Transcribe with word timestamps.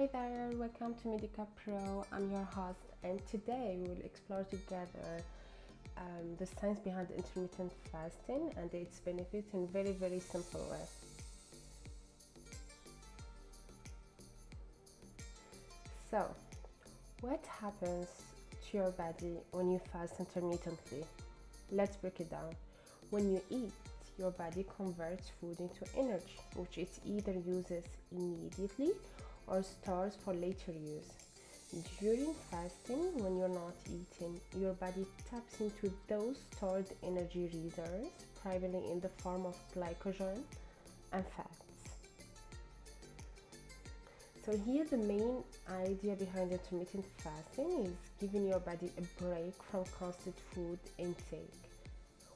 Hey 0.00 0.08
there, 0.14 0.48
welcome 0.54 0.94
to 1.02 1.08
Medica 1.08 1.46
Pro. 1.62 2.06
I'm 2.10 2.30
your 2.30 2.44
host, 2.44 2.78
and 3.04 3.20
today 3.30 3.76
we 3.76 3.86
will 3.86 4.02
explore 4.02 4.44
together 4.44 5.22
um, 5.98 6.36
the 6.38 6.46
science 6.46 6.78
behind 6.78 7.08
intermittent 7.10 7.70
fasting 7.92 8.50
and 8.56 8.72
its 8.72 8.98
benefits 9.00 9.52
in 9.52 9.68
very, 9.68 9.92
very 9.92 10.18
simple 10.18 10.66
way. 10.70 10.80
So, 16.10 16.34
what 17.20 17.44
happens 17.60 18.08
to 18.70 18.78
your 18.78 18.92
body 18.92 19.36
when 19.50 19.70
you 19.70 19.82
fast 19.92 20.14
intermittently? 20.18 21.04
Let's 21.70 21.98
break 21.98 22.20
it 22.20 22.30
down. 22.30 22.54
When 23.10 23.30
you 23.30 23.42
eat, 23.50 23.72
your 24.18 24.30
body 24.30 24.64
converts 24.78 25.30
food 25.38 25.60
into 25.60 25.84
energy, 25.94 26.38
which 26.56 26.78
it 26.78 26.88
either 27.04 27.32
uses 27.32 27.84
immediately 28.10 28.92
or 29.46 29.62
stores 29.62 30.16
for 30.24 30.34
later 30.34 30.72
use. 30.72 31.10
During 32.00 32.34
fasting, 32.50 33.22
when 33.22 33.36
you're 33.36 33.48
not 33.48 33.74
eating, 33.86 34.40
your 34.58 34.72
body 34.72 35.06
taps 35.30 35.60
into 35.60 35.92
those 36.08 36.36
stored 36.50 36.86
energy 37.04 37.48
reserves, 37.54 38.10
primarily 38.42 38.90
in 38.90 38.98
the 39.00 39.08
form 39.08 39.46
of 39.46 39.56
glycogen 39.72 40.42
and 41.12 41.24
fats. 41.36 41.60
So, 44.44 44.56
here 44.56 44.84
the 44.84 44.96
main 44.96 45.44
idea 45.70 46.16
behind 46.16 46.50
intermittent 46.50 47.04
fasting 47.18 47.86
is 47.86 47.92
giving 48.20 48.48
your 48.48 48.58
body 48.58 48.90
a 48.98 49.22
break 49.22 49.54
from 49.70 49.84
constant 49.96 50.34
food 50.52 50.78
intake, 50.98 51.54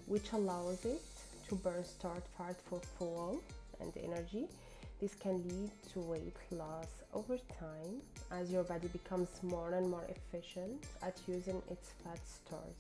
which 0.07 0.33
allows 0.33 0.85
it 0.85 1.03
to 1.49 1.57
burn 1.57 1.85
stored 1.85 2.23
fat 2.39 2.57
for 2.69 2.81
fuel 2.99 3.43
and 3.81 3.93
energy 3.97 4.47
this 5.01 5.15
can 5.15 5.43
lead 5.49 5.71
to 5.93 6.01
weight 6.01 6.37
loss 6.51 6.89
over 7.13 7.37
time 7.59 8.01
as 8.31 8.51
your 8.51 8.65
body 8.65 8.89
becomes 8.89 9.29
more 9.43 9.73
and 9.73 9.91
more 9.91 10.07
efficient 10.09 10.85
at 11.03 11.17
using 11.27 11.61
its 11.71 11.91
fat 12.03 12.19
stores. 12.27 12.77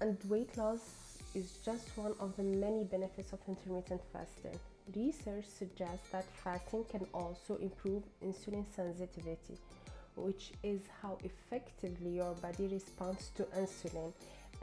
And 0.00 0.16
weight 0.28 0.56
loss 0.56 0.80
is 1.34 1.58
just 1.64 1.88
one 1.96 2.14
of 2.20 2.36
the 2.36 2.44
many 2.44 2.84
benefits 2.84 3.32
of 3.32 3.40
intermittent 3.48 4.00
fasting. 4.12 4.58
Research 4.94 5.44
suggests 5.44 6.08
that 6.12 6.24
fasting 6.42 6.84
can 6.90 7.04
also 7.12 7.56
improve 7.56 8.04
insulin 8.24 8.64
sensitivity 8.74 9.58
which 10.18 10.52
is 10.62 10.80
how 11.02 11.18
effectively 11.24 12.16
your 12.16 12.34
body 12.34 12.66
responds 12.66 13.30
to 13.36 13.44
insulin 13.60 14.12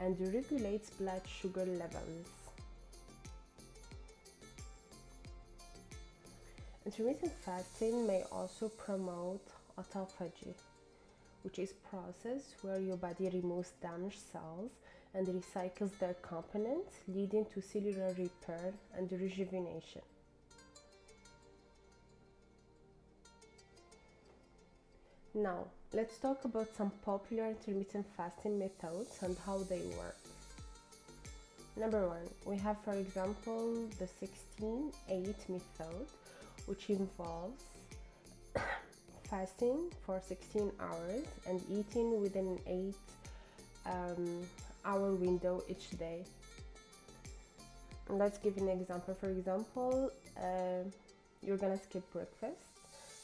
and 0.00 0.18
regulates 0.34 0.90
blood 0.90 1.22
sugar 1.26 1.64
levels. 1.64 2.28
Intermittent 6.84 7.32
fasting 7.44 8.06
may 8.06 8.22
also 8.30 8.68
promote 8.68 9.44
autophagy, 9.76 10.54
which 11.42 11.58
is 11.58 11.72
process 11.90 12.54
where 12.62 12.78
your 12.78 12.96
body 12.96 13.28
removes 13.28 13.72
damaged 13.82 14.20
cells 14.32 14.70
and 15.14 15.26
recycles 15.26 15.98
their 15.98 16.14
components, 16.22 16.94
leading 17.08 17.44
to 17.46 17.60
cellular 17.60 18.14
repair 18.18 18.72
and 18.96 19.10
rejuvenation. 19.10 20.02
Now, 25.36 25.66
let's 25.92 26.16
talk 26.16 26.46
about 26.46 26.74
some 26.74 26.90
popular 27.04 27.48
intermittent 27.48 28.06
fasting 28.16 28.58
methods 28.58 29.18
and 29.20 29.36
how 29.44 29.58
they 29.58 29.82
work. 29.98 30.16
Number 31.76 32.08
one, 32.08 32.26
we 32.46 32.56
have, 32.56 32.78
for 32.82 32.94
example, 32.94 33.86
the 33.98 34.06
16 34.06 34.92
8 35.10 35.26
method, 35.50 36.06
which 36.64 36.88
involves 36.88 37.64
fasting 39.30 39.92
for 40.06 40.22
16 40.26 40.72
hours 40.80 41.26
and 41.46 41.60
eating 41.70 42.18
within 42.22 42.56
an 42.66 42.94
8 43.86 43.92
um, 43.92 44.42
hour 44.86 45.12
window 45.12 45.62
each 45.68 45.90
day. 45.98 46.24
let's 48.08 48.38
give 48.38 48.56
an 48.56 48.70
example. 48.70 49.14
For 49.20 49.28
example, 49.28 50.10
uh, 50.38 50.88
you're 51.42 51.58
gonna 51.58 51.76
skip 51.76 52.10
breakfast 52.10 52.75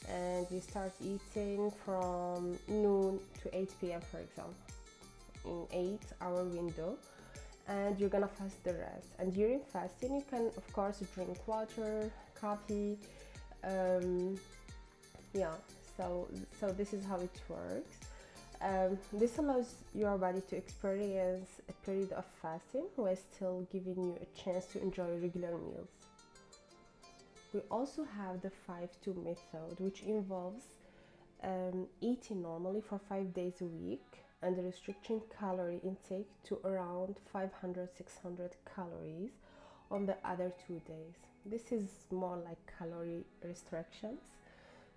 and 0.09 0.45
you 0.51 0.59
start 0.59 0.91
eating 1.01 1.71
from 1.85 2.57
noon 2.67 3.19
to 3.41 3.57
8 3.57 3.69
p.m. 3.79 4.01
for 4.11 4.19
example 4.19 4.53
in 5.45 5.67
8 5.71 5.99
hour 6.21 6.43
window 6.43 6.97
and 7.67 7.99
you're 7.99 8.09
gonna 8.09 8.27
fast 8.27 8.61
the 8.63 8.73
rest 8.73 9.07
and 9.19 9.33
during 9.33 9.59
fasting 9.59 10.15
you 10.15 10.23
can 10.29 10.47
of 10.57 10.73
course 10.73 11.01
drink 11.15 11.37
water 11.47 12.11
coffee 12.39 12.97
um, 13.63 14.37
yeah 15.33 15.53
so 15.97 16.27
so 16.59 16.71
this 16.71 16.93
is 16.93 17.05
how 17.05 17.17
it 17.17 17.41
works 17.47 17.97
um, 18.61 18.97
this 19.11 19.37
allows 19.39 19.75
your 19.93 20.17
body 20.17 20.41
to 20.49 20.55
experience 20.55 21.49
a 21.69 21.73
period 21.85 22.11
of 22.13 22.25
fasting 22.41 22.85
while 22.95 23.15
still 23.15 23.67
giving 23.71 23.95
you 23.95 24.17
a 24.21 24.41
chance 24.41 24.65
to 24.67 24.81
enjoy 24.81 25.07
regular 25.21 25.57
meals 25.57 25.89
we 27.53 27.61
also 27.69 28.03
have 28.03 28.41
the 28.41 28.51
5-2 28.67 29.15
method, 29.23 29.79
which 29.79 30.01
involves 30.01 30.63
um, 31.43 31.87
eating 32.01 32.41
normally 32.41 32.81
for 32.81 32.99
five 33.09 33.33
days 33.33 33.61
a 33.61 33.65
week 33.65 34.23
and 34.41 34.57
restricting 34.63 35.21
calorie 35.39 35.79
intake 35.83 36.29
to 36.43 36.59
around 36.65 37.15
500 37.31 37.89
600 37.95 38.51
calories 38.75 39.31
on 39.91 40.05
the 40.05 40.17
other 40.25 40.51
two 40.67 40.81
days. 40.87 41.15
This 41.45 41.71
is 41.71 41.89
more 42.11 42.37
like 42.37 42.57
calorie 42.77 43.25
restrictions. 43.43 44.21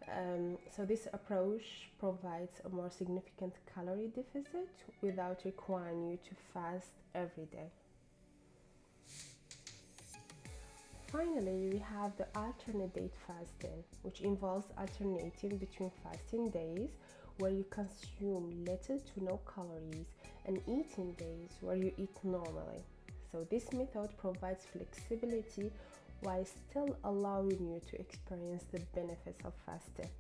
Um, 0.08 0.58
so, 0.74 0.84
this 0.84 1.08
approach 1.12 1.90
provides 1.98 2.60
a 2.64 2.68
more 2.68 2.90
significant 2.90 3.54
calorie 3.74 4.12
deficit 4.14 4.68
without 5.00 5.40
requiring 5.44 6.10
you 6.10 6.18
to 6.28 6.34
fast 6.52 6.92
every 7.14 7.46
day. 7.46 7.70
Finally, 11.16 11.70
we 11.72 11.78
have 11.78 12.14
the 12.18 12.26
alternate 12.38 12.92
date 12.92 13.14
fasting, 13.26 13.82
which 14.02 14.20
involves 14.20 14.66
alternating 14.76 15.56
between 15.56 15.90
fasting 16.02 16.50
days 16.50 16.90
where 17.38 17.50
you 17.50 17.64
consume 17.70 18.50
little 18.66 18.98
to 18.98 19.24
no 19.24 19.40
calories 19.54 20.08
and 20.44 20.60
eating 20.66 21.12
days 21.12 21.56
where 21.62 21.74
you 21.76 21.90
eat 21.96 22.14
normally. 22.22 22.84
So, 23.32 23.46
this 23.50 23.72
method 23.72 24.10
provides 24.18 24.66
flexibility 24.66 25.72
while 26.20 26.44
still 26.44 26.98
allowing 27.04 27.66
you 27.66 27.80
to 27.92 27.98
experience 27.98 28.64
the 28.70 28.80
benefits 28.94 29.42
of 29.46 29.54
fasting. 29.64 30.10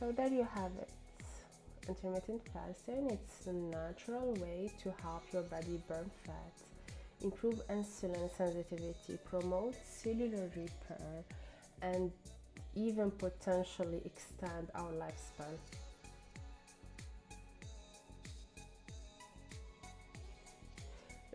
So, 0.00 0.10
there 0.10 0.32
you 0.32 0.48
have 0.52 0.72
it 0.80 0.97
intermittent 1.88 2.42
fasting 2.52 3.10
it's 3.10 3.46
a 3.46 3.52
natural 3.52 4.34
way 4.34 4.70
to 4.82 4.92
help 5.02 5.22
your 5.32 5.42
body 5.42 5.80
burn 5.88 6.10
fat 6.24 6.52
improve 7.22 7.60
insulin 7.68 8.30
sensitivity 8.36 9.18
promote 9.24 9.74
cellular 9.84 10.50
repair 10.56 11.24
and 11.82 12.12
even 12.74 13.10
potentially 13.10 14.00
extend 14.04 14.70
our 14.74 14.92
lifespan. 14.92 15.56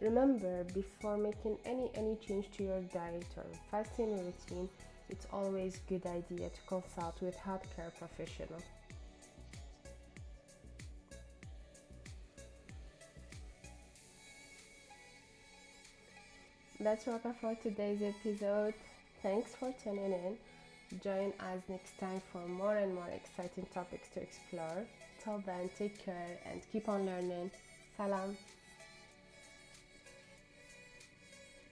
Remember 0.02 0.66
before 0.74 1.18
making 1.18 1.58
any 1.66 1.90
any 1.96 2.16
change 2.16 2.52
to 2.58 2.64
your 2.64 2.82
diet 2.94 3.26
or 3.38 3.46
fasting 3.72 4.12
routine 4.18 4.70
it's 5.10 5.28
always 5.32 5.76
a 5.78 5.90
good 5.90 6.06
idea 6.06 6.50
to 6.50 6.62
consult 6.68 7.22
with 7.22 7.38
healthcare 7.38 7.94
professional 7.98 8.62
that's 16.84 17.08
wrap 17.08 17.26
up 17.26 17.40
for 17.40 17.56
today's 17.56 18.02
episode. 18.02 18.74
Thanks 19.22 19.56
for 19.56 19.74
tuning 19.82 20.12
in. 20.12 20.36
Join 21.02 21.34
us 21.40 21.62
next 21.70 21.98
time 21.98 22.22
for 22.32 22.46
more 22.48 22.76
and 22.78 22.94
more 22.94 23.10
exciting 23.10 23.66
topics 23.74 24.10
to 24.10 24.22
explore. 24.22 24.86
Till 25.24 25.42
then, 25.46 25.70
take 25.78 25.98
care 25.98 26.38
and 26.46 26.62
keep 26.72 26.90
on 26.90 27.06
learning. 27.06 27.52
Salam. 27.96 28.38